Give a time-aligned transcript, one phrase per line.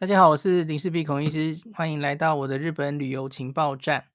[0.00, 4.06] 大家好，我是林氏璧孔医师，欢迎来到我的日本旅游情报站。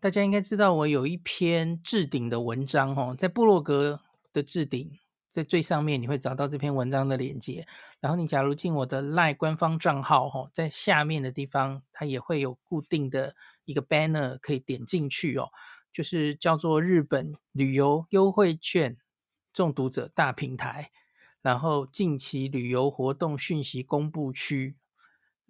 [0.00, 4.00] 大家应该知道，我有一篇置顶的文章，哦，在部落格
[4.32, 4.90] 的置顶，
[5.30, 7.66] 在最上面你会找到这篇文章的链接。
[8.00, 13.36] 然后你假如进我的 LINE 官方账号，哦，在下面的地方，它也会有固定的
[13.66, 15.50] 一个 banner 可以点进去哦，
[15.92, 18.96] 就是叫做日本旅游优惠券
[19.52, 20.90] 中毒者大平台，
[21.42, 24.76] 然后近期旅游活动讯息公布区。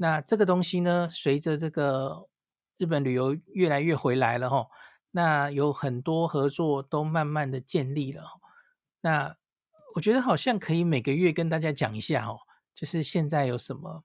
[0.01, 2.29] 那这个东西呢，随着这个
[2.77, 4.69] 日本旅游越来越回来了哈，
[5.11, 8.23] 那有很多合作都慢慢的建立了。
[9.01, 9.37] 那
[9.97, 12.39] 我觉得好像可以每个月跟大家讲一下哦，
[12.77, 14.05] 就是现在有什么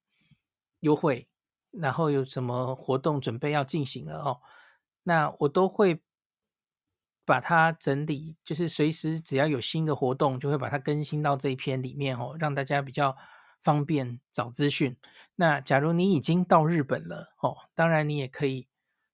[0.80, 1.27] 优惠，
[1.70, 4.41] 然后有什么活动准备要进行了哦。
[5.03, 6.02] 那我都会
[7.23, 13.16] 把它整理，就是随时只要有新的活动，就会把它更新到这一篇里面哦，让大家比较。
[13.63, 14.95] 方便找资讯。
[15.35, 18.67] 那假如你已经到日本了哦，当然你也可以。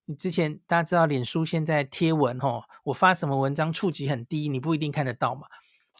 [0.06, 5.46] 你之前大家知道，脸书现在贴文哦，我发什么文章触及很低，你不一定看得到嘛。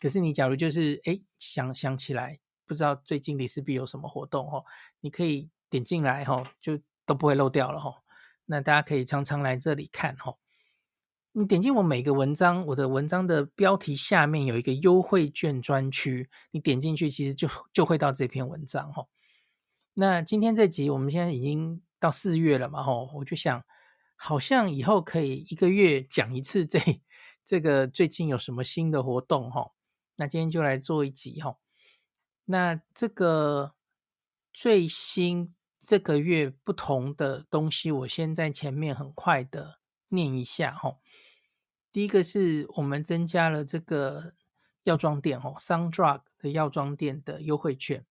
[0.01, 4.65] 可是你假如就是哎想想起来，不知道最近里氏璧有什么活动哦，
[5.01, 7.95] 你可以点进来哦，就都不会漏掉了哦。
[8.47, 10.37] 那大家可以常常来这里看哦。
[11.33, 19.07] 你点进我每个文章，我的文章的标题下面有一个优惠券专区，你点进去其实就就会到这篇文章哈。
[19.95, 23.63] 那今天这集我们现在已经到四月了嘛哈，我就想
[24.17, 26.81] 好像以后可以一个月讲一次这
[27.45, 29.73] 这个最近有什么新的活动哈。
[30.17, 31.59] 那今天就来做一集哈。
[32.47, 33.75] 那这个
[34.53, 39.80] 最新这个月不同的东西，我先在前面很快的
[40.11, 40.99] 念一下哈。
[41.91, 44.35] 第一个是我们增加了这个
[44.85, 48.07] 药妆店哦，Sundrug 的药妆店的优惠券。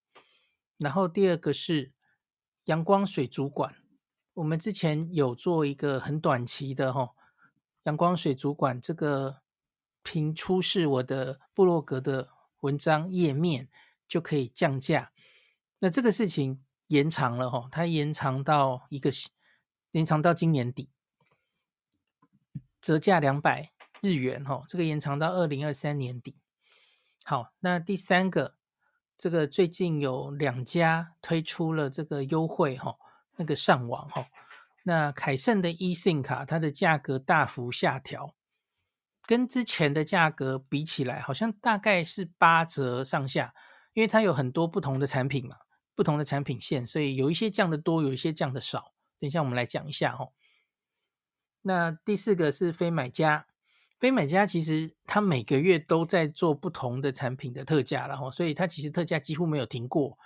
[0.77, 1.94] 然后第二个是
[2.66, 3.75] 阳光水族馆，
[4.33, 7.11] 我们之前有做一个很短期的哈，
[7.83, 9.42] 阳光水族馆这个
[10.03, 12.30] 凭出示我的部落格的
[12.61, 13.70] 文章页面
[14.08, 15.11] 就可以降价。
[15.80, 19.09] 那这个事情延长了哈，它延长到一个
[19.92, 20.89] 延长到今年底。
[22.82, 26.38] 折价两百日元，哈，这个延长到二零二三年底。
[27.23, 28.56] 好，那第三个，
[29.17, 32.95] 这个最近有两家推出了这个优惠，哈，
[33.36, 34.28] 那个上网，哈，
[34.84, 38.34] 那凯盛的 eSIM 卡，它的价格大幅下调，
[39.28, 43.54] 跟之前的价格比起来，好像大概是八折上下，
[43.94, 45.58] 因为它有很多不同的产品嘛，
[45.94, 48.94] 不同的产品线，所以有一些降的多，有一些降的少。
[49.20, 50.30] 等一下我们来讲一下，哈。
[51.61, 53.47] 那第四个是非买家，
[53.99, 60.17] 非买家其实他每个月都在做不同的产品的特价，然后所以它其实特价几乎没有停过。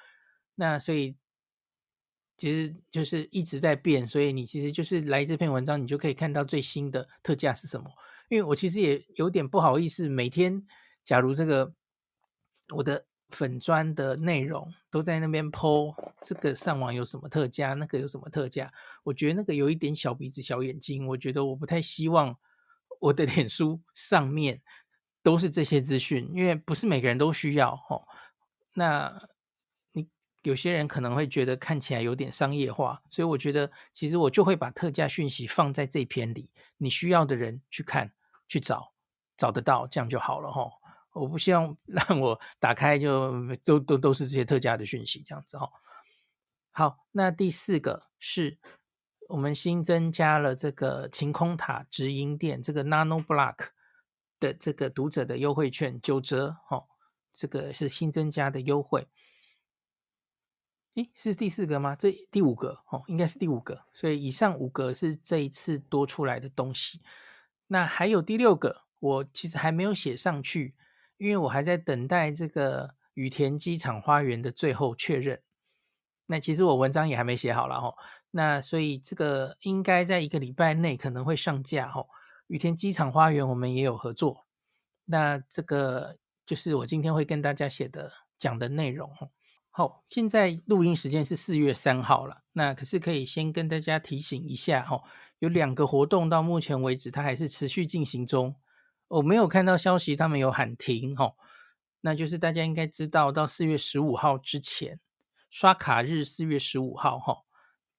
[0.55, 1.15] 那所以
[2.37, 7.89] 其实就是一直在变，所以你其实就是来这篇文章，你就可以看到最新的特价是什么。
[8.29, 10.65] 因为我其实也有点不好意思，每天
[11.03, 11.73] 假如这个
[12.75, 13.05] 我的。
[13.33, 18.71] 粉砖的内容都在那边 po，这个上网有什么特价，那个有什么特价？
[19.03, 22.37] 我觉得那个有一点小鼻子小眼睛，我觉得我不太希望
[22.99, 24.61] 我的脸书上面
[25.23, 28.07] 都是这些资讯，因为不是每个人都需要哦。
[28.75, 29.27] 那
[29.91, 30.07] 你
[30.43, 38.11] 有些人可能会觉得看起来有点商业化，所以我觉得其实我就会把特价讯息放在这篇里，你需要的人去看
[38.47, 38.93] 去找，
[39.35, 40.69] 找得到，这样就好了哈。
[41.13, 45.69] 我不希望 让我打开就都都都是这些特价的讯息，这样子哈。
[46.71, 48.57] 好，那第四个是
[49.29, 53.67] 我们新增加了这个晴空塔直营店这个 Nano Block
[54.39, 56.85] 的这个读者的优惠券九折哈，
[57.31, 59.07] 这个是新增加的优惠。
[60.95, 61.95] 诶，是第四个吗？
[61.95, 63.85] 这第五个哦，应该是第五个。
[63.93, 67.01] 所以以上五个是这一次多出来的东西。
[67.67, 70.75] 那还有第六个，我其实还没有写上去。
[71.23, 75.41] 因为我还在等待这个羽田机场花园的最后确认，
[76.25, 77.95] 那其实我文章也还没写好了哈，
[78.31, 82.05] 那所以这个应该在一个礼拜内可能会上架哈。
[82.47, 84.45] 羽田机场花园我们也有合作，
[85.05, 89.09] 那这个就是我今天会跟大家写的讲的内容。
[89.69, 95.01] 好，现在录音时间是四月三号了，那可是可以先跟大家提醒一下哈，
[95.39, 98.53] 有两个活动到目前为止它还是持续进行中。
[99.13, 101.35] 我没有看到消息，他们有喊停哈，
[102.01, 104.99] 那就是大家应该知道，到四月十五号之前，
[105.51, 107.43] 刷卡日四月十五号哈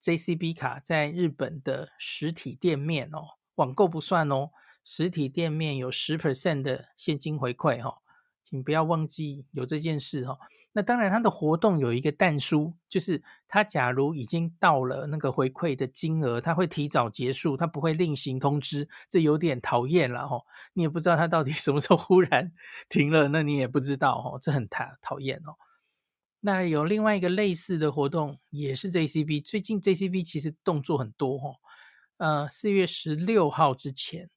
[0.03, 4.49] ，JCB 卡在日本的实体店面哦，网购不算哦，
[4.83, 8.01] 实体店面有十 percent 的现金回馈哈，
[8.45, 10.37] 请不要忘记有这件事哈。
[10.71, 20.41] 那当然，它的活动有一个但书，就是它假如已经到了那个回馈的金额，它会提早结束，它不会另行通知，这有点讨厌了哈。
[20.73, 22.51] 你也不知道它到底 什么时候忽然
[22.89, 25.55] 停了，那你也不知道哈，这很讨讨厌哦。
[26.41, 31.55] 那有另外一个类似的活动，也是 JCB，最近 JCB 其实动作很多哈。
[32.17, 34.29] 呃，四月十六号之前，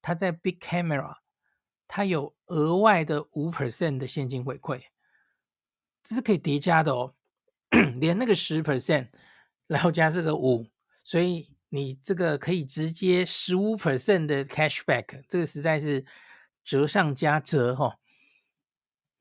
[0.00, 1.16] 它在 Big Camera，
[1.92, 4.80] 它有额外的五 percent 的现金回馈。
[6.04, 7.16] 这是可以叠加的哦，
[7.98, 9.08] 连那个十 percent，
[9.66, 10.68] 然后加这个五，
[11.02, 16.06] 所以你这个可以直接十五 percent 的 cashback，这个实在是
[16.64, 17.98] 折上加折哈、哦。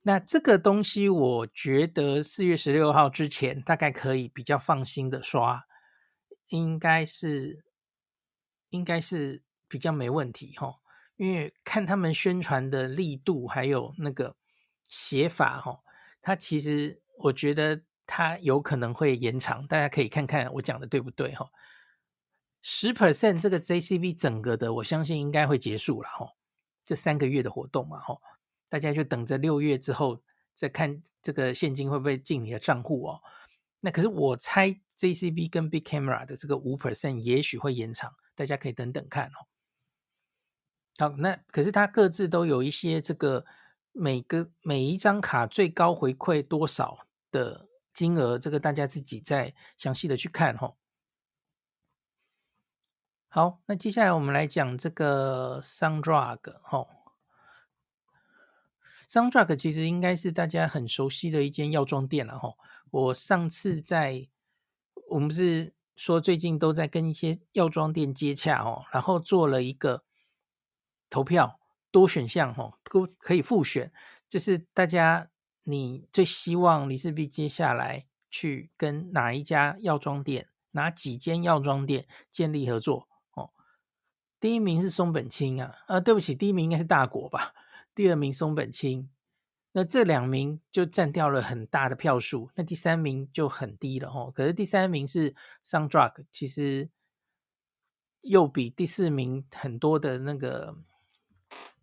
[0.04, 5.66] 那这个东西，我觉得四月十六号之前大概可以比较放心的刷，
[6.50, 7.66] 应该是
[8.70, 10.76] 应该是比较没问题哈、哦，
[11.20, 14.38] 因为看他们宣传的力度还有那个
[14.88, 15.80] 写法哈、哦。
[16.22, 21.50] 它其实，我觉得它有可能会延长，大家可以看看我讲的对不对哈。
[22.62, 26.26] 十 percent 这个 JCB 整个的，我相信应该会结束了哈。
[26.86, 28.18] 这三个月的活动嘛哈，
[28.70, 30.24] 大家就等着六月之后
[30.54, 33.22] 再看这个现金会不会进你的账户哦。
[33.82, 39.49] 那可是我猜 JCB 跟 Big Camera 的这个五 percent 也许会延长，大家可以等等看哦。
[41.00, 43.46] 好，那可是它各自都有一些这个。
[43.92, 50.76] 每个每一张卡最高回馈多少的金额，这个大家自己再详细的去看哈。
[53.28, 56.86] 好，那接下来我们来讲这个 Sundrug 哈。
[59.10, 62.54] Sundrug 其实应该是大家很熟悉的一间药妆店了哈。
[62.92, 64.30] 我上次在
[65.10, 70.04] 我们不是说最近都在跟一些药妆店接洽哦，然后做了一个
[71.10, 71.58] 投票。
[71.92, 73.92] 多选项哈，都可以复选，
[74.30, 75.32] 就是大家
[75.64, 83.50] 你最希望李氏璧接下来去跟哪一家药妆店，哪几间药妆店建立合作哦？
[84.40, 87.56] 第一名是松本清啊，呃，对不起，第一名应该是大国吧，
[87.96, 89.10] 第二名松本清，
[89.72, 94.30] 那这两名就占掉了很大的票数，那第三名就很低了哈。
[94.30, 95.34] 可是第三名是
[95.66, 96.92] Sundrug，其实
[98.22, 100.78] 又比第四名很多的那个。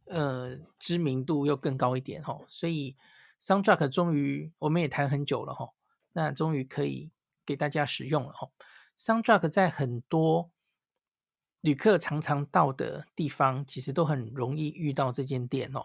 [0.09, 2.97] 呃，知名度又更高一点哈，所以
[3.43, 5.71] Sundrug 终于我们也谈很久了哈，
[6.13, 7.11] 那终于可以
[7.45, 8.49] 给大家使用了哈。
[8.97, 10.53] Sundrug 在很多
[11.61, 15.83] 旅客常常到的地方，其实都很容易遇到这间店哦，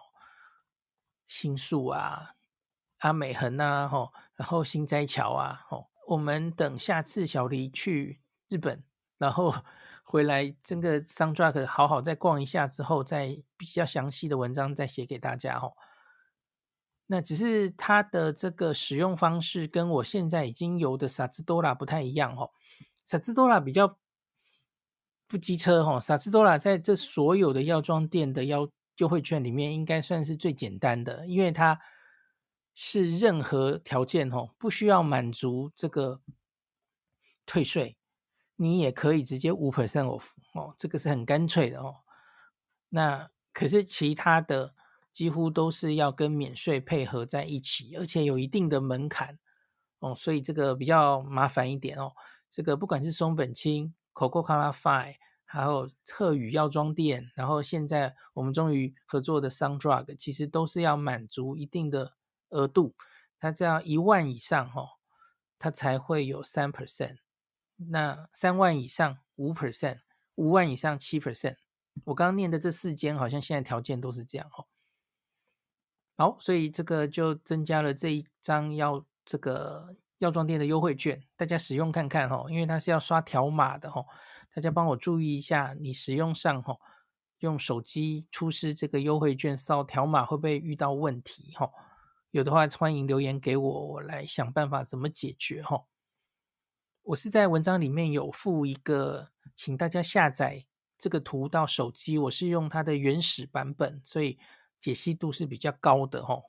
[1.26, 2.34] 新宿啊、
[2.98, 8.84] 阿美横啊，哈，然后心斋桥啊，哈，我们等下次小黎去日本，
[9.18, 9.52] 然后。
[10.02, 15.74] 回来，这个 Sundrug 好好再逛一下之后，再比较详细的文章再写给大家哦。
[17.06, 22.50] 那只是它的这个使用方式跟我现在已经有的 SATSUDORA 不太一样哦。
[23.06, 23.98] SATSUDORA 比较
[25.28, 31.80] 不机车哦，SATSUDORA 在这所有的药妆店的优优惠券里面，应该算是最简单的，因为它
[32.74, 36.20] 是任何条件哦，不需要满足这个
[37.44, 37.96] 退税。
[38.62, 41.96] 你也可以直接五 percent off 哦，这个是很干脆的哦。
[42.90, 44.72] 那可是其他的
[45.12, 49.36] 几乎都是要跟免税配合在一起，而且有一定的门槛
[49.98, 52.12] 哦，所以这个比较麻烦一点哦。
[52.52, 62.14] 这个不管是松本清、Coco Color f i 还有鹤羽药妆店，然后现在我们终于合作的 Sundrug，其实都是要满足一定的
[62.50, 62.94] 额度，
[63.40, 65.00] 它这样一万以上哦，
[65.58, 67.16] 它才会有三 percent。
[67.76, 70.00] 那三万以上五 percent，
[70.36, 71.56] 五万以上七 percent。
[72.04, 74.66] 我刚刚念的这四间好像现在条件都是这样哦。
[76.16, 84.04] 好，所以这个就增加了这一张药这个药妆店的优惠券，大家使用看看哈，因为它是要刷条码的哈，
[84.54, 86.76] 大家帮我注意一下，你使用上哈，
[87.40, 91.70] 用手机出示这个优惠券扫条码会不会遇到问题哈？
[92.30, 95.84] 有的话欢迎留言给我，我来想办法怎么解决哈。
[97.04, 100.66] 我是在文章里面有附一个，请大家下载
[100.96, 102.16] 这个图到手机。
[102.16, 104.38] 我是用它的原始版本，所以
[104.78, 106.44] 解析度是比较高的吼，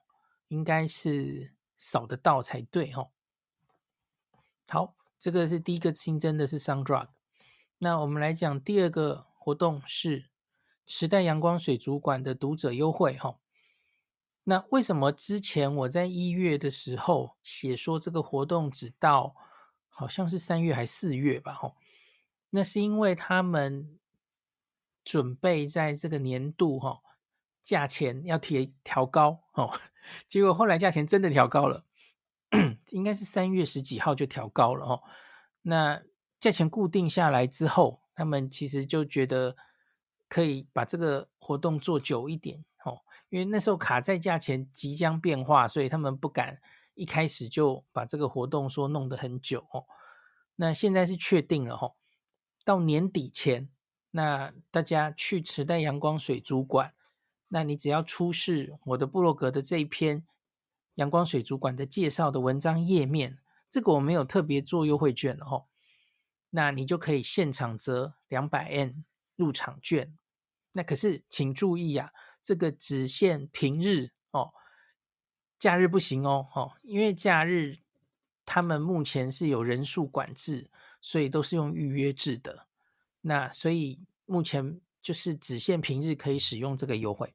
[0.50, 3.12] 应该是扫得到才对吼。
[4.67, 7.10] 好，这个是第一个新增的是 s o u n d r u g。
[7.79, 10.29] 那我们来讲第二个活动是
[10.86, 13.39] 时代阳光水族馆的读者优惠哈。
[14.43, 19.36] 那为什么之前我在一月的时候写说这个活动只到
[19.93, 21.75] 好像是三月还是四月吧，吼，
[22.50, 24.00] 那是因为他们
[25.05, 27.01] 准备在这个年度，哈，
[27.63, 29.71] 价钱要提调高，哦，
[30.27, 31.85] 结果后来价钱真的调高了，
[32.89, 35.03] 应该是三月十几号就调高了哦。
[35.62, 36.01] 那
[36.39, 39.55] 价钱固定下来之后，他们其实就觉得
[40.27, 46.59] 可以把这个活动做久一点哦，因为那时候卡在价钱即将变化，所以他们不敢
[46.95, 49.85] 一开始就把这个活动说弄得很久哦。
[50.55, 51.95] 那现在是确定了哦，
[52.63, 53.69] 到年底前，
[54.12, 56.93] 那大家去池袋阳光水族馆，
[57.47, 60.25] 那你只要出示我的部落格的这一篇
[60.95, 65.65] 阳光水族馆的介绍的文章页面，这个我没有特别做优惠券哦。
[66.51, 69.03] 那你就可以现场折两百 N
[69.35, 70.15] 入场券，
[70.73, 72.12] 那可是请注意啊，
[72.43, 74.12] 这个只限平日，
[75.63, 77.77] 假日不行哦，哦，因为假日
[78.46, 82.67] 他们目前是有人数管制，所以都是用预约制的。
[83.22, 87.34] 那所以目前就是只限平日可以使用这个优惠。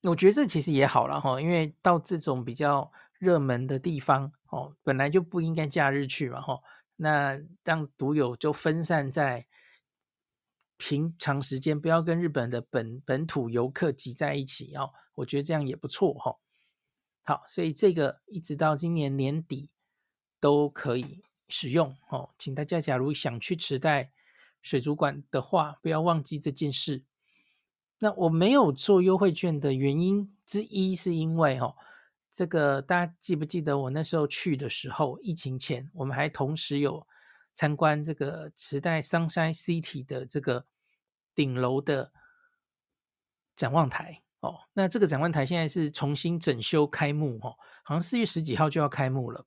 [0.00, 6.58] 我觉得这其实也好了哈，因为到这种比较热门的地方哦，本来就不应该假日去嘛哈。
[6.96, 9.46] 那让独友就分散在
[10.78, 14.90] 平常时间，不要跟日本的本本土游客挤在一起哦。
[15.16, 16.38] 我觉得这样也不错哈。
[17.24, 19.68] 好，所以这个一直到今年年底
[20.40, 22.30] 都可以使用哦。
[22.38, 24.12] 请大家假如想去池袋
[24.62, 27.04] 水族馆的话，不要忘记这件事。
[27.98, 31.74] 那我没有做优惠券的原因之一，是因为哦。
[32.30, 37.04] 这个大家记不记得我那时候去的时候，疫情前我们还同时有
[37.58, 40.64] 参观这个池袋 Sunshine City 的这个
[41.34, 42.12] 顶楼的
[43.56, 44.60] 展望台哦。
[44.74, 49.44] 那这个展望台现在是重新整修开幕哦，好像四月十几号就要开幕了。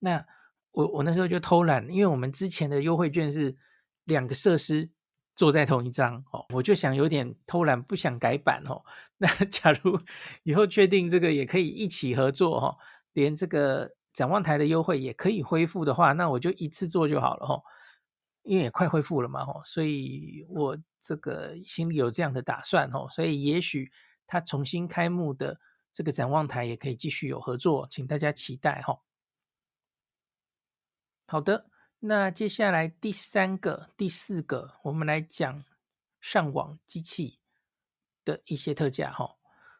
[0.00, 0.26] 那
[0.72, 3.56] 我我那时候就偷懒，因为我们之前的优惠券是
[4.04, 4.90] 两个设施。
[5.34, 8.82] 坐在同一张哦，我就想有点偷懒，不想改版哦。
[9.18, 10.00] 那假如
[10.44, 12.78] 以后确定这个也可以一起合作哈，
[13.12, 17.62] 连这个展望台的优惠也可以恢复的话，那我就一次做就好了哈。
[18.44, 23.06] 因为也快恢复了嘛哈，所以我这个心里有这样的打算哈。
[23.10, 23.92] 所以也许
[24.26, 25.60] 他重新开幕的
[25.92, 28.98] 这个展望台也可以继续有合作，请大家期待哈。
[31.26, 31.68] 好的。
[31.98, 35.64] 那接下来第三个、第四个，我们来讲
[36.20, 37.40] 上网机器
[38.24, 39.36] 的一些特价哈。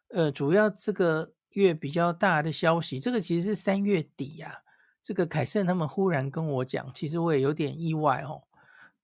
[0.08, 4.62] 呃，主要这个月比较大的消息，这个其实是三月底呀、啊。
[5.02, 8.44] 这个凯盛他们忽然跟我讲，其实我也有点意外哦。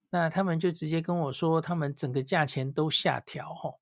[0.09, 3.75] 那他们就直接跟我说，他们整个价钱都下调哈。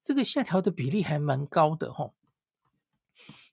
[0.00, 2.12] 这个下调的比例还蛮高的哈。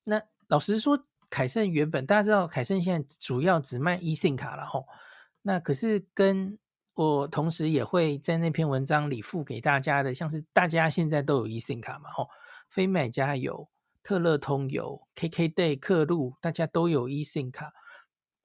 [0.03, 1.05] 那老实说。
[1.27, 4.85] 凯盛原本大家知道，凯盛现在主要只卖 eSIM 卡了吼。
[5.41, 6.57] 那可是跟
[6.93, 12.29] 我同时也会在那篇文章里附给大家的，像是大家现在都有 eSIM 卡嘛吼，
[12.69, 13.67] 非买家有，
[14.05, 17.73] 特乐通有，KKday 客路大家都有 eSIM 卡。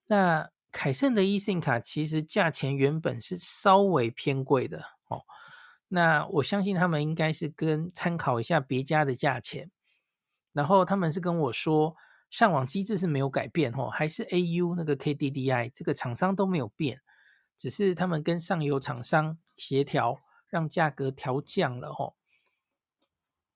[0.06, 5.20] 那凯盛的 eSIM 卡其实价钱原本是稍微偏贵的哦。
[5.88, 9.70] 那我相信他们应该是跟参考一下别家的价钱，
[10.54, 11.94] 然后他们是跟我说。
[12.30, 17.00] 上网机制是没有改变哦，还是 AU 那个 KDDI 这个厂商都没有变，
[17.58, 22.14] 只是他们跟上游厂商协调，让价格调降了哦。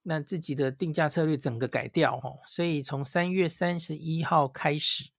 [0.05, 5.11] 那自己的定价策略整个改掉哦，所以从三月三十一号开始，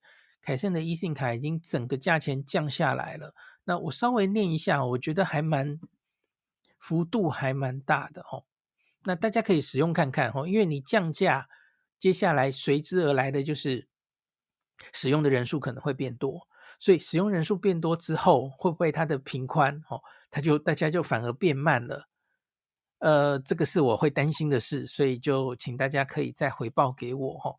[0.41, 3.35] 凯盛的 eSIM 卡已经整个价钱降下来了。
[3.65, 5.79] 那我稍微念一下，我觉得还蛮
[6.79, 8.45] 幅度还蛮大的哦。
[9.03, 11.49] 那大家可以使用看看哦，因为你降价。
[11.97, 13.87] 接下来随之而来的就是
[14.91, 16.45] 使用的人数可能会变多，
[16.77, 22.09] 所以使用人数变多之后，会不会它的频宽哦，它就大家就反而变慢了？
[22.99, 27.55] 呃，这个是我会担心的事，所以就请大家可以再回报给我哦。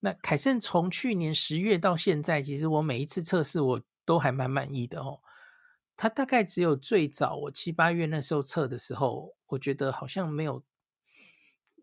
[0.00, 5.20] 那凯盛从去年十月到现在，其实我每一次测试我都还蛮满意的哦。
[5.96, 10.62] 它大概只有最早我七八月那时候测的时候，我觉得好像没有。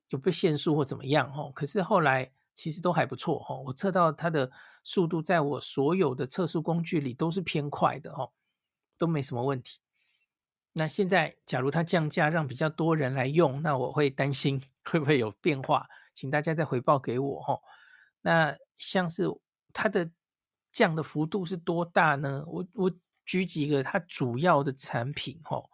[0.10, 1.52] 有被限速或怎么样哦？
[1.56, 3.64] 可是后来其实都还不错哦。
[3.66, 4.52] 我测到它的
[4.84, 8.32] 速度，在我所有的测速工具里都是偏快的哦，
[9.00, 9.80] 都没什么问题。
[10.78, 17.62] 那现在假如它降价，让比较多人来用，那我会担心会不会有变化，请大家再回报给我哦。
[18.22, 19.24] 那像是
[19.72, 20.12] 它的
[20.74, 22.44] 降的幅度是多大呢？
[22.46, 22.92] 我我
[23.26, 25.70] 举几个它主要的产品哦。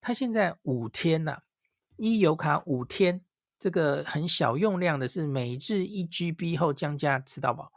[0.00, 1.42] 它现在五天呐
[1.96, 3.22] ，e 游卡五天。
[3.60, 7.72] 这个很小用量的是每日一 GB 后降价吃到饱，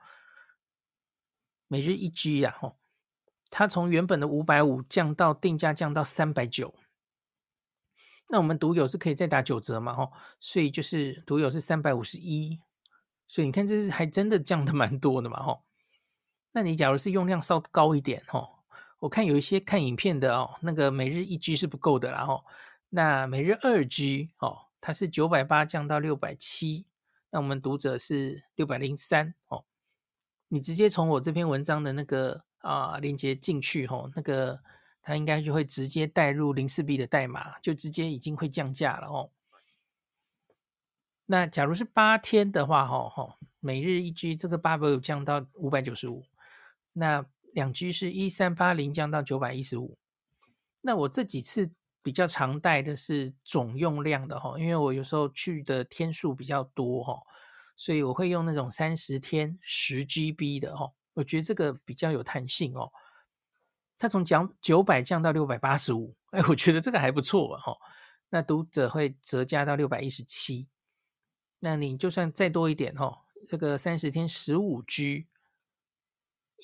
[1.68, 2.78] 每日一 G 呀，吼，
[3.52, 6.74] 它从原本的五百五降到定价降到三百九，
[8.30, 12.62] 那我们读友是可以再打九折嘛，吼，所以就是读友是三百五十一，
[13.28, 15.64] 所以你看，这是还真的降的蛮多的嘛，吼。
[16.54, 18.64] 那你假如是用量稍高一点，吼，
[19.00, 22.46] 我看有一些看影片的哦，那个每日一 G 是不够的啦，吼。
[22.88, 26.86] 那每日二 G 哦，它是九百八降到六百七，
[27.30, 29.66] 那我们读者是六百零三哦。
[30.48, 34.60] 你直接从我这篇文章的那个啊连接进去，吼，那个
[35.02, 39.30] 它应该就会直接带入零四 B 的代码，就直接已经会降价了，哦。
[41.26, 46.26] 那假如是八天的话，哈哈，每日一 G 这个八百有降到五百九十五，
[46.94, 49.98] 那两 G 是一三八零降到九百一十五。
[50.82, 51.72] 那我这几次
[52.04, 57.22] 比较常带的是总用量的哈，因为我有时候去的天数比较多哈，
[57.78, 62.92] 所以我会用那种三十天十 GB 的哈，我觉得这个比较有弹性哦。
[63.98, 67.78] 它从降九百降到六百八十五， 哎，我觉得这个还不错哦。
[68.30, 70.68] 那读者会折价到六百一十七。
[71.60, 75.28] 那你就算再多一点哦，这个三十天十五 G，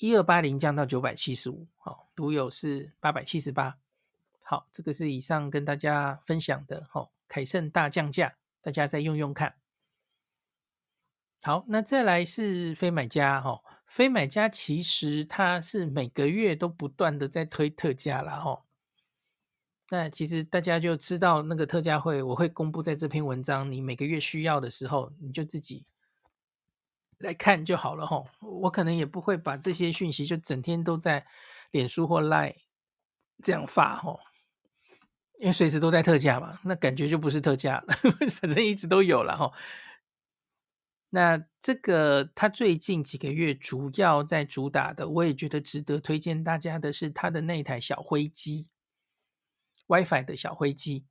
[0.00, 3.78] 一二八零降到九百七十五，好，独有是八百七十八。
[4.42, 9.54] 好，这个是以上跟大家分享的哈，凯盛大降价，大家再用用看。
[11.42, 18.62] 好，那再来是飞买家哈，非买家其实它是每个月都不断的在推特价了哈。
[19.90, 23.72] 那其实大家就知道那个特价会，我会公布在这篇文章。
[23.72, 25.86] 你每个月需要的时候，你就自己
[27.18, 28.28] 来看就好了吼。
[28.40, 31.26] 我可能也不会把这些讯息就整天都在
[31.70, 32.54] 脸书或 Line
[33.42, 34.20] 这样发吼，
[35.38, 37.94] 因为随时都在特价嘛，那感觉就不是特价了，
[38.30, 39.54] 反正一直都有了吼。
[41.10, 48.70] 那这个他最近几个月主要在主打的，我也觉得值得推荐大家的是他的那台小灰机。
[49.86, 51.06] WiFi 的小灰机，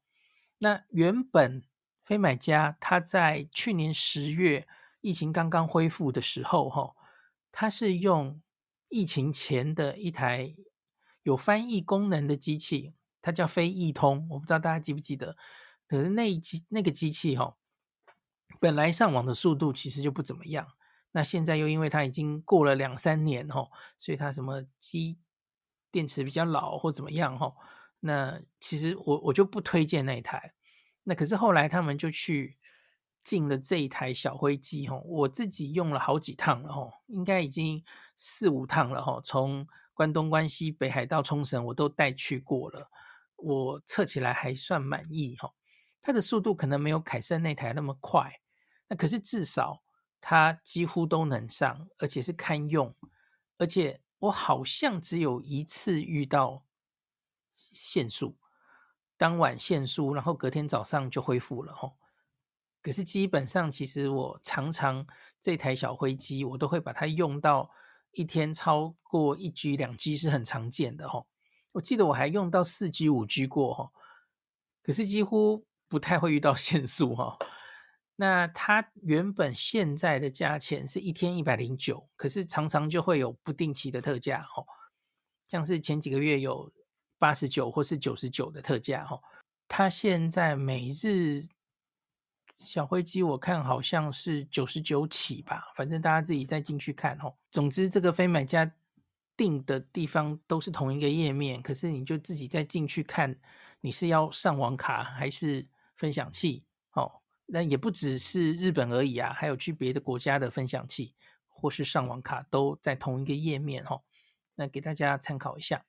[0.59, 1.63] 那原本
[2.05, 4.67] 飞买家他在去年十月
[5.01, 6.93] 疫情刚刚恢复的时候，哈，
[7.51, 8.39] 他是用
[8.89, 10.55] 疫情前的一台
[11.23, 15.35] 有翻译功能的机器，它叫飞译通，我不知道大家记不记得。
[15.87, 17.57] 可是那一机那个机器，哈，
[18.59, 20.67] 本来上网的速度其实就不怎么样，
[21.11, 25.17] 那现在又因为它已经过了两三年，哈，所以它什么机
[25.91, 27.53] 电池比较老或怎么样，哈。
[27.99, 30.53] 那其实我我就不推荐那一台，
[31.03, 32.57] 那可是后来他们就去
[33.23, 37.83] 进了这一台小灰机吼，我自己用了好几趟了吼，应该已经
[38.15, 42.89] 四五趟了吼，从关东、关西、北海道、冲绳我都带去过了，
[43.35, 45.55] 我测起来还算满意吼，
[46.07, 48.39] 它的速度可能没有凯盛那台那么快，
[48.87, 49.83] 那可是至少
[50.21, 52.95] 它几乎都能上，而且是堪用，
[53.57, 56.63] 而且我好像只有一次遇到。
[57.73, 58.35] 限速，
[59.17, 61.97] 当晚限速，然后隔天早上就恢复了吼。
[62.81, 65.05] 可是基本上，其实我常常
[65.39, 67.69] 这台小灰机，我都会把它用到
[68.11, 71.27] 一天超过一 G、两 G 是很常见的吼。
[71.73, 73.93] 我记得我还用到四 G、五 G 过吼，
[74.81, 77.37] 可是几乎不太会遇到限速哈。
[78.15, 84.65] 那它原本现在的价钱是一天一百零九，可是常常就会有不定期的特价哦，
[85.47, 86.71] 像是前几个月有。
[87.19, 89.19] 八十九或是九十九的特价哈，
[89.67, 91.47] 它现在每日
[92.59, 97.33] 小灰机我看好像是九十九起吧，反正大家自己再进去看哈。
[97.49, 98.71] 总之这个非买家
[99.35, 103.35] 订的地方都是同一个页面，可是你就自己再进去看，
[103.81, 105.65] 你是要上网卡还是
[105.97, 107.21] 分享器哦？
[107.45, 111.15] 那也不只是日本而已啊，还有去别的国家的分享器
[111.47, 114.03] 或是上网卡都在同一个页面哦。
[114.55, 115.85] 那给大家参考一下。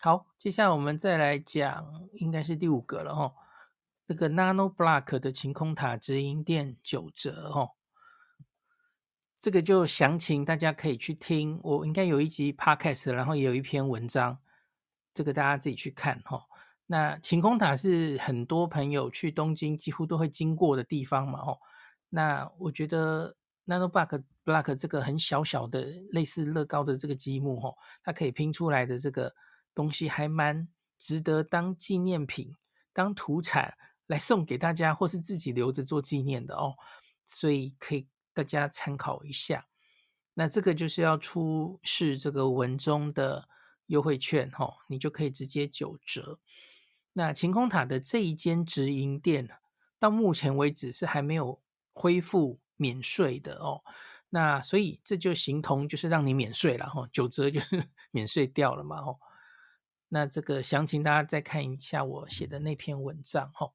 [0.00, 3.34] 好，接下来我们再来讲，应该是第五个了哈。
[4.06, 7.72] 这个 Nano Block 的晴空塔直营店九折哦，
[9.38, 14.38] 这个就详情大家可以去听，我应该有一集 Podcast，然后也有一篇文章，
[15.12, 16.47] 这个大家自己去看哈。
[16.88, 21.56] 那晴空塔是很多朋友去东京几乎都会经过的地方嘛哦。
[22.08, 29.32] 那我觉得 Nano Block Block 这个很小小的类似乐高的这个积木哦，它可以拼出来的这个。
[29.74, 30.66] 东西还蛮
[30.98, 32.52] 值得当纪念品、
[32.92, 33.76] 当土产
[34.08, 36.74] 来送给大家，或是自己留着做纪念的哦，
[37.24, 39.68] 所以可以大家参考一下。
[40.34, 43.48] 那这个就是要出示这个文中的
[43.86, 46.40] 优惠券、哦，你就可以直接九折。
[47.18, 49.48] 那晴空塔的这一间直营店
[49.98, 51.60] 到目前为止是还没有
[51.92, 53.82] 恢复免税的哦。
[54.28, 59.18] 那所以这就形同就是让你免税了哈、哦，九折就是 免税掉了嘛哦。
[60.10, 63.72] 那这个详情大家再看一下我写的那篇文章哈。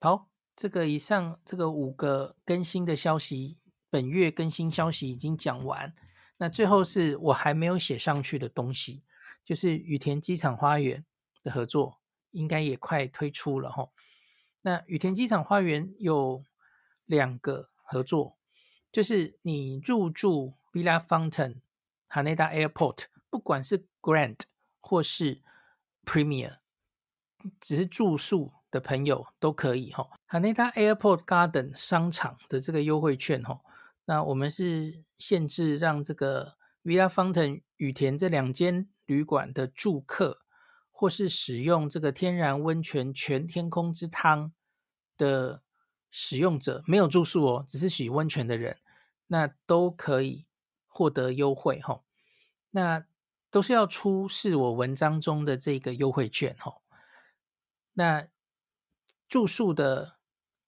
[0.00, 5.94] 好，这个以上这个五个更新的消息，本月更新消息已经讲完。
[6.38, 9.04] 那最后是我还没有写上去的东西，
[9.44, 11.04] 就是羽田机场花园
[11.42, 12.00] 的合作，
[12.30, 13.88] 应该也快推出了哈。
[14.62, 16.44] 那羽田机场花园有
[17.04, 18.38] 两个合作，
[18.90, 21.62] 就是你入住 Villa Fountain
[22.08, 24.38] Haneda Airport，不管是 Grand
[24.80, 25.42] 或是
[26.04, 26.58] Premier，
[27.60, 30.08] 只是住宿的朋友都可以哈。
[30.28, 33.60] Haneda Airport Garden 商场的这个优惠券哈，
[34.04, 40.41] 那我们是限制让这个 Villa Fountain 羽田这两间旅馆的住客，
[41.02, 44.52] 或是使用这个天然温泉全天空之汤
[45.16, 45.60] 的
[46.12, 48.78] 使用者，没有住宿哦，只是洗温泉的人，
[49.26, 50.46] 那都可以
[50.86, 52.04] 获得优惠哈。
[52.70, 53.04] 那
[53.50, 56.74] 都是要出示我文章中的这个优惠券哈。
[57.94, 58.28] 那
[59.28, 60.18] 住宿的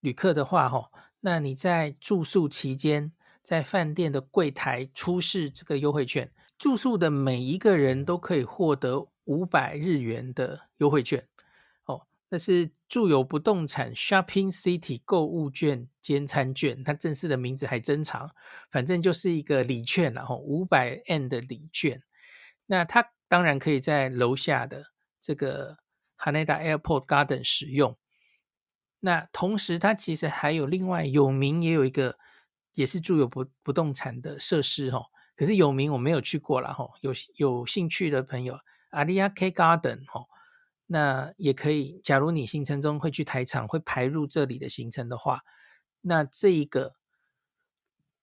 [0.01, 9.07] 旅客的话哈，那你在住宿期间，在饭店的柜台出示这个优惠券，住宿的每一个人都可以获得。
[9.25, 11.27] 五百日元的优惠券
[11.85, 18.31] 哦，那是住友不动产 Shopping City 购物券兼餐券，它正式的名字还真长，
[18.71, 22.03] 反正就是一个礼券，然后五百 N 的礼券。
[22.67, 25.79] 那它当然可以在楼下的这个
[26.19, 27.97] Haneda Airport Garden 使用。
[29.01, 32.17] 那同时，它其实还有另外有名也有一个
[32.73, 35.05] 也是住友不不动产的设施哈，
[35.37, 38.59] 可是有名我没有去过了哈，有有兴趣的朋友。
[38.95, 40.27] 阿利亚 K Garden 哦，
[40.87, 42.01] 那也可以。
[42.03, 45.43] 假如你行程中会去台场，会排入这里的行程的话，
[46.01, 46.95] 那这一个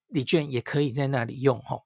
[0.08, 1.84] 礼券也可以在那里用哦。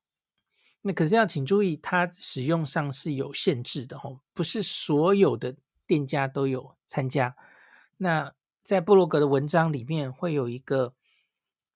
[0.82, 7.34] 那可是要请注意，它使用上是有限制的哦，不是所有的店家都有参加。
[7.96, 10.94] 那在布洛格的文章里面会有一个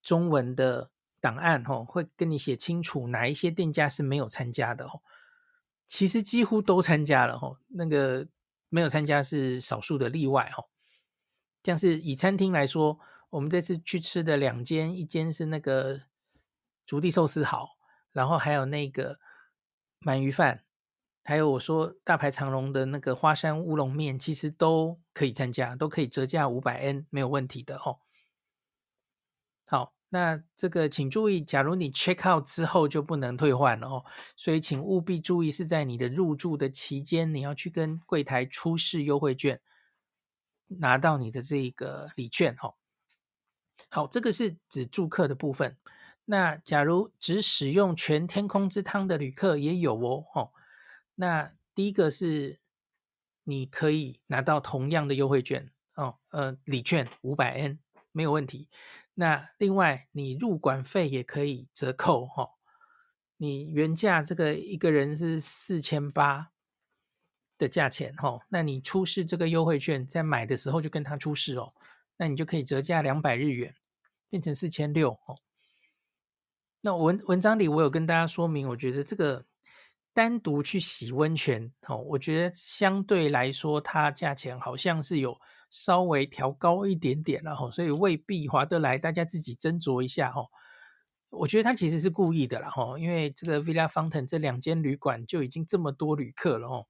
[0.03, 5.03] 中文的档案哦，会跟你写清楚哪一些店家是没有参加的哦。
[5.91, 8.29] 其实几乎都参加了哈，那个
[8.69, 10.67] 没有参加是少数的例外哈。
[11.65, 13.01] 像是以餐厅来说，
[13.31, 16.03] 我们这次去吃的两间，一间是那个
[16.87, 17.71] 竹地寿司好，
[18.13, 19.19] 然后还有那个
[20.03, 20.63] 鳗鱼饭，
[21.25, 27.99] 还有我说大排长龙的那个花山乌龙面，其实都可以参加，都可以折价五百 N，没有问题的哦。
[30.13, 34.05] 那这个请注意，假如你 check out 之后就不能退换了哦，
[34.37, 39.61] 所以请务必注意是在你的入住的期间，你要去跟柜台出示优惠券，
[40.67, 42.75] 拿到你的这个礼券哦。
[43.89, 45.77] 好，这个是指住客的部分。
[46.25, 50.51] 那假如只使用全天空之汤的旅客也有哦，哦。
[51.15, 52.59] 那第一个是
[53.45, 57.79] 你可以拿到同样的优惠券哦，呃，礼券五百 N
[58.11, 58.69] 没有问题。
[59.21, 62.51] 那另外，你入馆费也可以折扣哈、哦。
[63.37, 66.53] 你原价这个一个人是四千八
[67.59, 71.75] 的价钱哈、哦，那你出示这个优惠券，在买的时候就跟他出示哦，
[72.17, 73.75] 那你就可以折价两百日元，
[74.31, 75.37] 变成四千六哦。
[76.81, 79.45] 那文文章里我有跟大家说明，我觉得这个
[80.13, 85.37] 单独去洗温泉哦，我觉得相对来说，它价钱好像是有。
[85.73, 90.43] 稍微调高一点点了哈，所以未必划得来，大家自己斟酌一下哈。
[91.29, 96.85] 我觉得他其实是故意的啦哈，因为这个 Villa Fountain 这两间旅馆就已经这么多旅客了哈，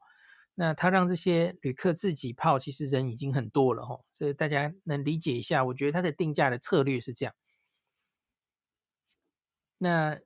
[0.54, 5.62] 那他让这些旅客自己泡，其实人已经很多了哈，所以大家能理解一下。
[5.62, 7.34] 我觉得他的定价的策略是这样。
[9.76, 10.18] 那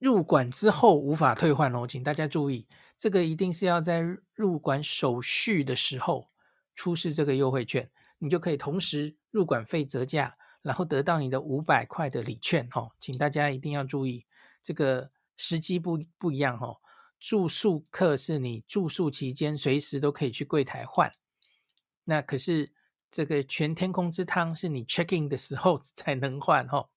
[0.00, 4.02] 入馆之后无法退换哦，请大家注意，这个一定是要在
[4.34, 6.28] 入馆手续的时候。
[6.72, 12.92] 出示这个优惠券，你就可以同时入馆费折价，然后得到你的五百块的礼券哦。
[12.98, 14.24] 请大家一定要注意，
[14.62, 16.78] 这个时机不不一样哦。
[17.18, 21.12] 住宿客是你住宿期间随时都可以去柜台换，
[22.04, 22.72] 那可是
[23.10, 26.88] 这个全天空之汤是你 check in 的时候 才能换哦。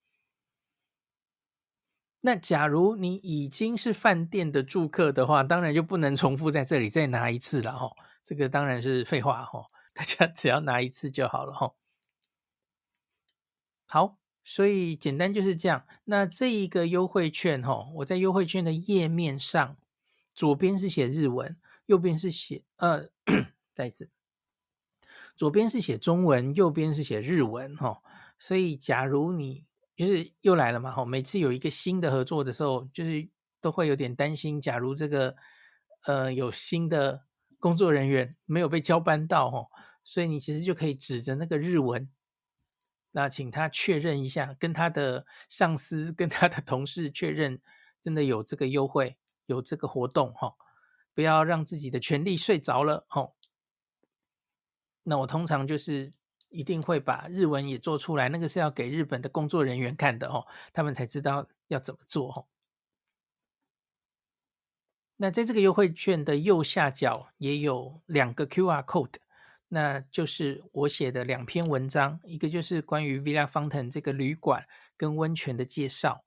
[2.26, 7.92] 那假如你已经是饭店的住客的话，当然就不能重复在这里再拿一次了哦。
[8.24, 11.74] 这个当然是废话哈， 大家只要拿一次就好了哈。
[13.86, 15.86] 好，所以简单就是这样。
[16.06, 19.76] 那这一个优惠券哈，我在优惠券的页面上，
[20.34, 21.58] 左边是写日文，
[21.88, 23.10] 右边是写呃，
[23.76, 24.10] 再一次，
[25.36, 28.02] 左边是写中文，右边是写日文哈。
[28.40, 33.30] 所以假如你就是又来了嘛吼，每次有一个新的合作的时候，就是
[33.62, 35.36] 都会有点担心，假如这个
[36.06, 37.26] 呃有新的。
[37.60, 39.72] 工作人员没有被交班到，吼
[40.04, 42.12] 所以你其实就可以指着那个日文
[43.12, 47.62] 那请他确认一下，跟他的上司、跟他的同事确认，
[48.04, 50.54] 真的有这个优惠，有这个活动哈，
[51.14, 53.38] 不要让自己的权利睡着了吼。
[55.04, 56.12] 那我通常就是
[56.54, 62.46] 一定会把日文也做出来，那个是要给日本的工作人员看的哦，他们才知道要怎么做哦。
[65.18, 69.16] 那在这个优惠券的右下角也有两个 QR code。
[69.70, 76.24] 那就是我写的两篇文章，一个就是关于 Villa Fountain 这个旅馆跟温泉的介绍，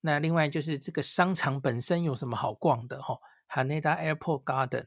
[0.00, 3.20] 那另外就是这个商场本身有什么好逛的哈、哦。
[3.50, 4.86] Haneda Airport Garden，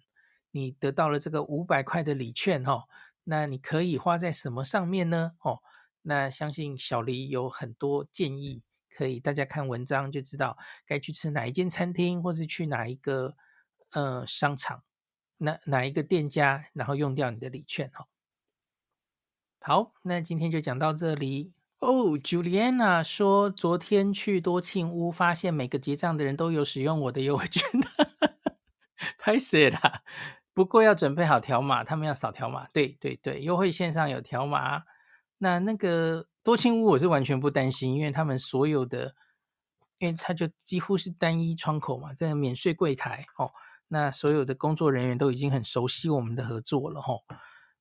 [0.49, 2.83] 你得到了这个五百块的礼券哈、哦，
[3.25, 5.33] 那你可以花在什么上面呢？
[5.41, 5.59] 哦，
[6.01, 13.35] 那相信小黎有很多建议，可以大家看文章就知道该去吃哪一间餐厅，或是去哪一个
[13.91, 14.83] 呃商场。
[15.37, 18.07] 那哪一个店家，然后用掉你的礼券哈？
[19.59, 22.17] 好，那今天就讲到这里哦。
[22.19, 27.63] Juliana 说，昨天去多庆屋，发现每个结账的人都有使用我的优惠券，
[29.17, 30.03] 太谢了。
[30.53, 32.67] 不过要准备好条码，他们要扫条码。
[32.71, 34.83] 对对对，优惠线上有条码。
[35.39, 39.15] 那那个多清屋我是完全不担心，因为他们所有的，
[39.97, 43.51] 因为他就几乎是单一窗口嘛，这个免税柜台哦。
[43.87, 47.21] 那所有的工作人员都已经很熟悉我们的合作了吼。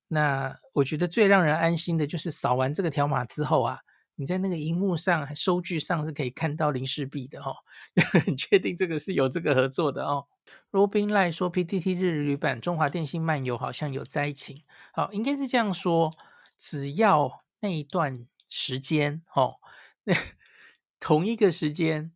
[0.07, 3.79] 那我觉得最让人安心的就是扫完这个条码之后啊，
[4.15, 7.55] 你在那个荧幕上、收据上是可以看到林氏璧的哦，
[8.11, 10.27] 很确定这个是有这个合作的哦。
[10.71, 16.11] Robin 赖说，PTT 日旅版中华电信漫游好像有灾情，好，应该是这样说，
[16.57, 19.55] 只要那一段时间哦，
[20.03, 20.13] 那
[20.99, 22.11] 同一个时间，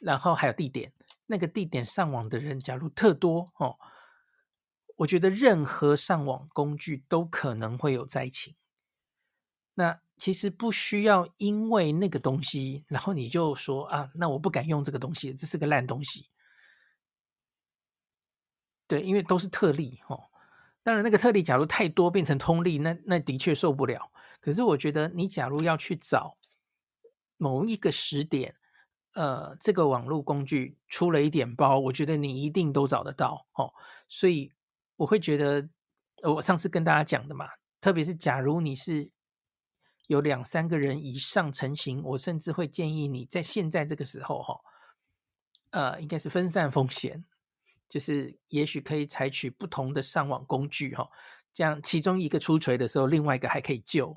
[0.00, 0.92] 然后还有地点。
[1.26, 3.78] 那个地点上网的人，假如特多哦，
[4.96, 8.54] 我觉得任何上网工具都可能会有灾情。
[9.74, 16.28] 那其实不需要因为那个东西，然后你就说啊，那我不敢用这个东西，这是个烂东西。
[18.86, 20.30] 对，因为都是特例哦。
[20.84, 24.12] 当然，那个特例假如太多变成通例，那那的确受不了。
[24.40, 26.36] 可是我觉得，你假如要去找
[27.36, 28.54] 某一个时点。
[29.14, 33.74] 呃，这个网络工具出了一点包，我觉得你一定都找得到哦。
[34.08, 34.52] 所以
[34.94, 35.68] 我会觉得，
[36.22, 37.48] 我上次跟大家讲的嘛，
[37.80, 39.10] 特别是假如你是
[40.12, 44.60] 有两三个人以上成型，我甚至会建议你在现在这个时候哈，
[45.70, 47.24] 呃，应该是分散风险，
[47.88, 51.08] 就是也许可以采取不同的上网工具哈，
[51.52, 54.16] 这样其中一个出锤的时候，另外一个还可以救。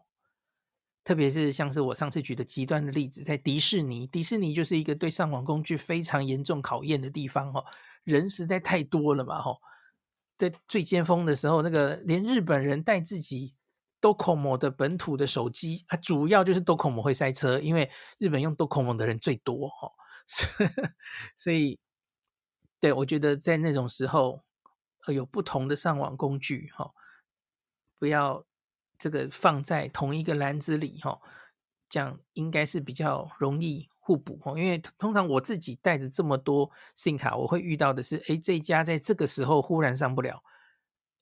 [1.05, 7.63] 特别是像是我上次举的极端的例子，在迪士尼，迪士尼就是一个对上网工具非常严重考验的地方哦，
[8.03, 9.62] 人实在太多了嘛，吼，
[10.38, 13.53] 在最尖峰的时候，那个连日本人带自己
[14.05, 17.89] Docomo 的本土的手机，啊，主要就是 Docomo 会塞车，因为
[18.19, 19.91] 日本用 Docomo 的人最多， 哈，
[21.35, 21.79] 所以，
[22.79, 24.43] 对，我觉得在那种时候，
[25.07, 26.91] 有不同的上网工具，哈，
[27.97, 28.45] 不要。
[28.97, 31.19] 这个放在同一个篮子里哈，
[31.89, 34.57] 这样应该是比较容易互补哈。
[34.57, 40.41] 因为通常我自己带着这么多 SIM 卡，我会遇到的是，哎，这家在这个时候忽然上不了，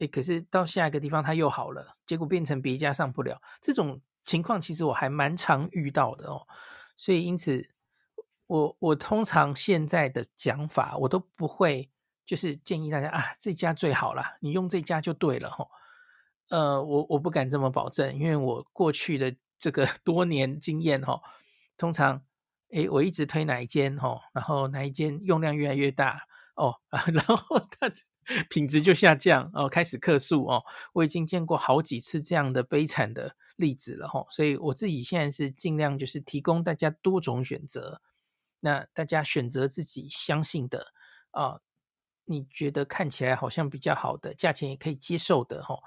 [0.07, 3.41] 可是到下一个地方它又好了，结果变成别家上不了。
[3.61, 6.47] 这种情况其实我还蛮常遇到的哦。
[6.95, 7.69] 所以因此，
[8.47, 11.89] 我我通常现在的讲法，我都不会
[12.25, 15.67] 就是建议大家啊，这家最好了，你用这家就对了哈。
[16.49, 21.19] 呃，我我不敢这么保证，因为我过去的这个 多年经验哈，
[21.77, 22.21] 通常，
[22.71, 26.21] 诶，我一直推哪一间哈，然后哪一间用量越来越大
[26.55, 26.75] 哦，
[27.11, 27.89] 然后它
[28.49, 38.01] 品质就下降哦，开始客诉哦，我已经见过好几次这样的悲惨的例子了哈，所以我自己现在是尽量就是提供大家多种选择，
[38.59, 40.93] 那大家选择自己相信的
[41.31, 41.59] 啊，
[42.25, 45.77] 你觉得看起来好像比较好的，价钱也可以接受的哈。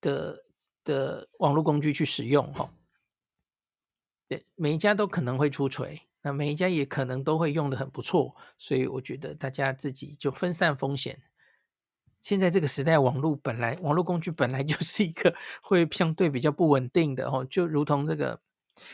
[0.00, 0.44] 的
[0.84, 2.70] 的网络工具去使用哈，
[4.28, 11.22] 对，每一家都可能会出锤，那每一家也可能都会用的很不错，所以我觉得大家自己就分散风险。
[12.22, 15.32] 现在这个时代，网络本来网络工具本来就 是一个
[15.62, 18.40] 会相对比较不稳定的哦，就如同这个，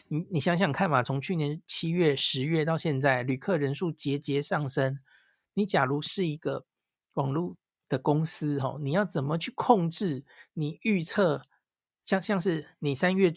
[0.09, 4.99] 你你想想看嘛，从去年七月、十月到现在，旅客人数节节上升，
[5.55, 6.67] 你假如是一个
[7.15, 7.57] 网络。
[7.91, 10.25] 的公司哦，你要怎么去控制？
[10.53, 11.43] 你预测
[12.05, 13.35] 像像是你三月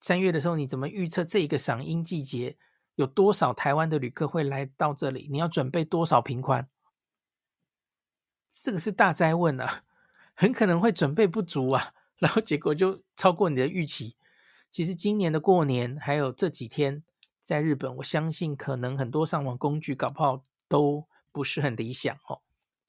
[0.00, 2.56] 三月的时候，你怎么预测这一个赏樱季节
[2.94, 5.28] 有多少台湾的旅客会来到这里？
[5.30, 6.68] 你要准备多少平宽？
[8.50, 9.84] 这个是大灾问啊，
[10.34, 14.16] 很可能会准备不足啊，然后结果就超过你的预期。
[14.70, 17.02] 其实今年的过年还有这几天
[17.42, 22.40] 在日本，我相信可能很多上网工具搞不好都不是很理想哦，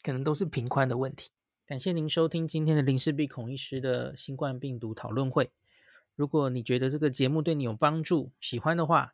[0.01, 1.31] 可能都是频宽的问题。
[1.65, 5.51] 感谢您收听今天的林氏璧孔医师的新冠病毒讨论会。
[6.15, 9.13] 如果你觉得这个节目对你有帮助，喜欢的话，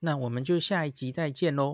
[0.00, 1.68] 那我们就下一集再见喽。